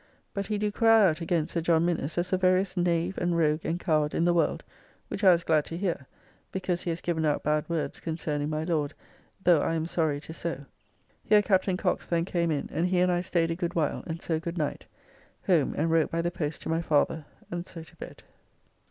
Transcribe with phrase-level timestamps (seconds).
[0.33, 3.63] But he do cry out against Sir John Minnes, as the veriest knave and rogue
[3.63, 4.63] and coward in the world,
[5.09, 6.07] which I was glad to hear,
[6.51, 8.95] because he has given out bad words concerning my Lord,
[9.43, 10.65] though I am sorry it is so.
[11.23, 14.19] Here Captain Cox then came in, and he and I staid a good while and
[14.19, 14.87] so good night.
[15.45, 18.23] Home and wrote by the post to my father, and so to bed.